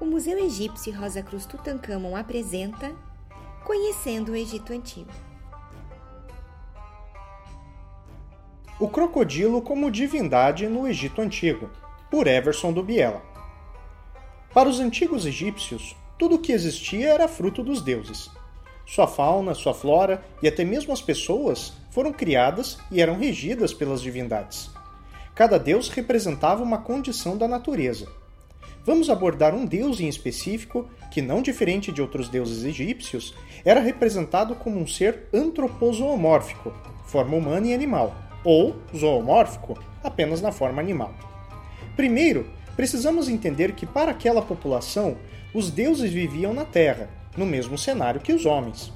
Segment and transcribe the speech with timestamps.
[0.00, 2.90] o Museu Egípcio Rosa Cruz Tutankhamon apresenta
[3.62, 5.10] Conhecendo o Egito Antigo.
[8.80, 11.68] O crocodilo como divindade no Egito Antigo,
[12.10, 13.22] por Everson do Biela.
[14.54, 18.30] Para os antigos egípcios, tudo o que existia era fruto dos deuses.
[18.86, 24.00] Sua fauna, sua flora e até mesmo as pessoas foram criadas e eram regidas pelas
[24.00, 24.70] divindades.
[25.34, 28.19] Cada deus representava uma condição da natureza
[28.90, 33.32] vamos abordar um deus em específico que, não diferente de outros deuses egípcios,
[33.64, 38.12] era representado como um ser antropozoomórfico, forma humana e animal,
[38.42, 41.14] ou zoomórfico, apenas na forma animal.
[41.94, 45.16] Primeiro, precisamos entender que para aquela população,
[45.54, 48.92] os deuses viviam na Terra, no mesmo cenário que os homens.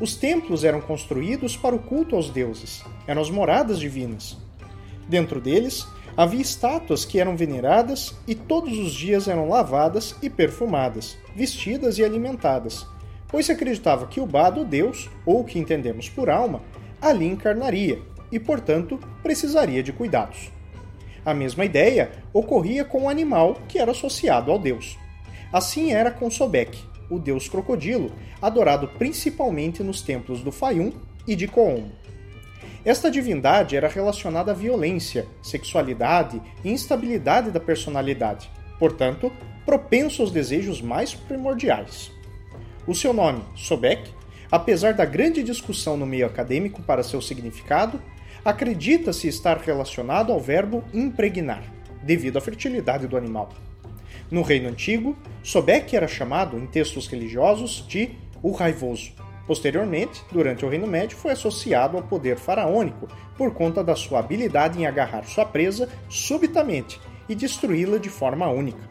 [0.00, 4.38] Os templos eram construídos para o culto aos deuses, eram as moradas divinas.
[5.08, 11.16] Dentro deles, Havia estátuas que eram veneradas e todos os dias eram lavadas e perfumadas,
[11.32, 12.84] vestidas e alimentadas,
[13.28, 16.60] pois se acreditava que o Bado, Deus, ou o que entendemos por alma,
[17.00, 20.50] ali encarnaria e, portanto, precisaria de cuidados.
[21.24, 24.98] A mesma ideia ocorria com o animal que era associado ao deus.
[25.52, 26.76] Assim era com Sobek,
[27.08, 28.10] o deus crocodilo,
[28.42, 30.90] adorado principalmente nos templos do Fayum
[31.28, 31.84] e de Koom.
[32.84, 39.32] Esta divindade era relacionada à violência, sexualidade e instabilidade da personalidade, portanto,
[39.66, 42.10] propenso aos desejos mais primordiais.
[42.86, 44.10] O seu nome, Sobek,
[44.50, 48.00] apesar da grande discussão no meio acadêmico para seu significado,
[48.44, 51.62] acredita-se estar relacionado ao verbo impregnar,
[52.02, 53.50] devido à fertilidade do animal.
[54.30, 58.10] No reino antigo, Sobek era chamado, em textos religiosos, de
[58.42, 59.12] o raivoso
[59.48, 64.78] Posteriormente, durante o Reino Médio, foi associado ao poder faraônico por conta da sua habilidade
[64.78, 68.90] em agarrar sua presa subitamente e destruí-la de forma única.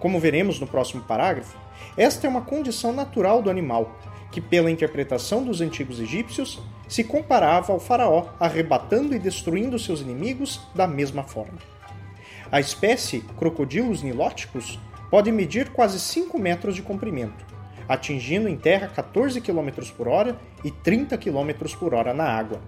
[0.00, 1.58] Como veremos no próximo parágrafo,
[1.94, 4.00] esta é uma condição natural do animal,
[4.32, 6.58] que, pela interpretação dos antigos egípcios,
[6.88, 11.58] se comparava ao faraó, arrebatando e destruindo seus inimigos da mesma forma.
[12.50, 14.80] A espécie crocodilos nilóticos
[15.10, 17.55] pode medir quase 5 metros de comprimento
[17.88, 22.60] atingindo em terra 14 km por hora e 30 km por hora na água.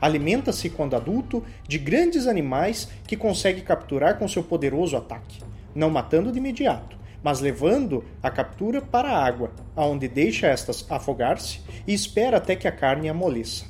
[0.00, 5.42] Alimenta-se, quando adulto, de grandes animais que consegue capturar com seu poderoso ataque,
[5.74, 11.60] não matando de imediato, mas levando a captura para a água, aonde deixa estas afogar-se
[11.86, 13.66] e espera até que a carne amoleça.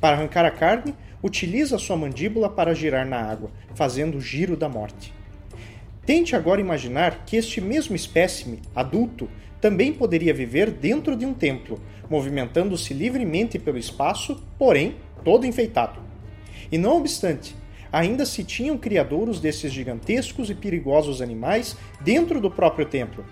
[0.00, 4.68] Para arrancar a carne, utiliza sua mandíbula para girar na água, fazendo o giro da
[4.68, 5.12] morte.
[6.04, 9.28] Tente agora imaginar que este mesmo espécime, adulto,
[9.60, 11.78] também poderia viver dentro de um templo,
[12.08, 16.00] movimentando-se livremente pelo espaço, porém todo enfeitado.
[16.72, 17.54] E não obstante,
[17.92, 23.24] ainda se tinham criadouros desses gigantescos e perigosos animais dentro do próprio templo.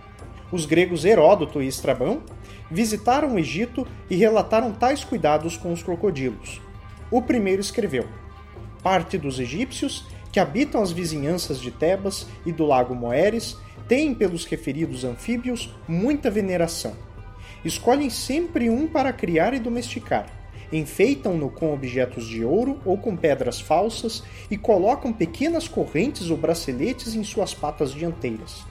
[0.52, 2.22] Os gregos Heródoto e Estrabão
[2.70, 6.60] visitaram o Egito e relataram tais cuidados com os crocodilos.
[7.10, 8.06] O primeiro escreveu:
[8.82, 13.56] Parte dos egípcios que habitam as vizinhanças de Tebas e do lago Moeres
[13.86, 16.94] têm pelos referidos anfíbios muita veneração.
[17.64, 20.26] Escolhem sempre um para criar e domesticar,
[20.72, 27.14] enfeitam-no com objetos de ouro ou com pedras falsas e colocam pequenas correntes ou braceletes
[27.14, 28.64] em suas patas dianteiras.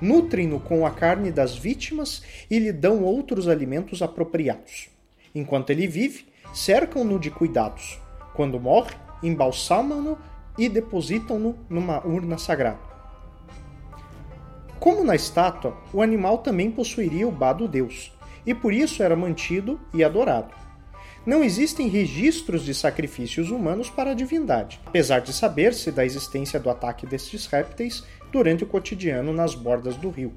[0.00, 4.88] Nutrem-no com a carne das vítimas e lhe dão outros alimentos apropriados.
[5.34, 7.98] Enquanto ele vive, cercam-no de cuidados.
[8.34, 10.18] Quando morre, embalsamam-no
[10.56, 12.78] e depositam-no numa urna sagrada.
[14.78, 18.12] Como na estátua, o animal também possuiria o bado deus,
[18.46, 20.54] e por isso era mantido e adorado.
[21.24, 26.68] Não existem registros de sacrifícios humanos para a divindade, apesar de saber-se da existência do
[26.68, 30.34] ataque destes répteis durante o cotidiano nas bordas do rio.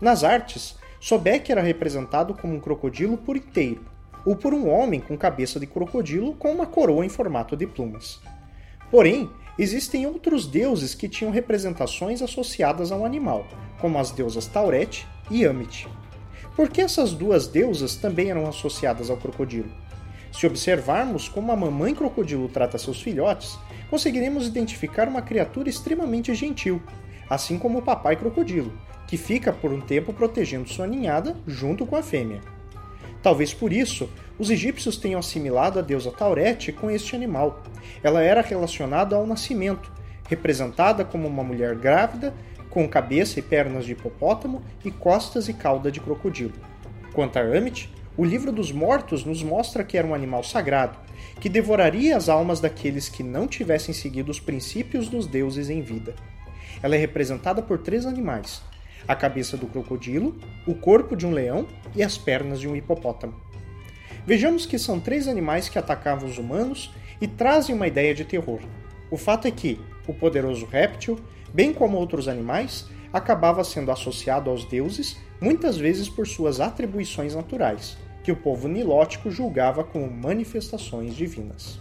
[0.00, 3.84] Nas artes, Sobek era representado como um crocodilo por inteiro,
[4.24, 8.18] ou por um homem com cabeça de crocodilo com uma coroa em formato de plumas.
[8.90, 13.44] Porém, Existem outros deuses que tinham representações associadas ao animal,
[13.80, 15.88] como as deusas Tauret e Amit.
[16.54, 19.68] Por que essas duas deusas também eram associadas ao crocodilo?
[20.32, 23.58] Se observarmos como a mamãe crocodilo trata seus filhotes,
[23.90, 26.80] conseguiremos identificar uma criatura extremamente gentil,
[27.28, 28.72] assim como o papai crocodilo,
[29.08, 32.40] que fica por um tempo protegendo sua ninhada junto com a fêmea.
[33.22, 37.62] Talvez por isso os egípcios tenham assimilado a deusa Taurete com este animal.
[38.02, 39.90] Ela era relacionada ao nascimento,
[40.28, 42.32] representada como uma mulher grávida,
[42.70, 46.52] com cabeça e pernas de hipopótamo e costas e cauda de crocodilo.
[47.12, 50.98] Quanto a Amit, o livro dos mortos nos mostra que era um animal sagrado,
[51.40, 56.14] que devoraria as almas daqueles que não tivessem seguido os princípios dos deuses em vida.
[56.82, 58.62] Ela é representada por três animais:
[59.08, 61.66] a cabeça do crocodilo, o corpo de um leão
[61.96, 63.34] e as pernas de um hipopótamo.
[64.26, 68.60] Vejamos que são três animais que atacavam os humanos e trazem uma ideia de terror.
[69.10, 71.18] O fato é que o poderoso réptil,
[71.52, 77.96] bem como outros animais, acabava sendo associado aos deuses, muitas vezes por suas atribuições naturais,
[78.22, 81.80] que o povo nilótico julgava como manifestações divinas.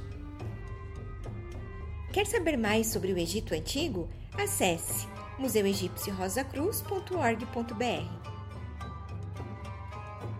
[2.13, 4.07] Quer saber mais sobre o Egito Antigo?
[4.37, 8.36] Acesse museuegipciorosacruz.org.br.